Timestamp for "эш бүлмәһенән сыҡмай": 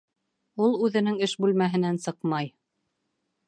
1.27-2.53